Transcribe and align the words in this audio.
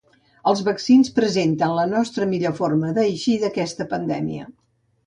Els 0.51 0.63
vaccins 0.69 1.11
presenten 1.19 1.75
la 1.81 1.85
nostra 1.93 2.29
millor 2.35 2.59
forma 2.63 2.91
d’eixir 2.99 3.39
d’aquesta 3.47 3.93
pandèmia. 3.95 4.53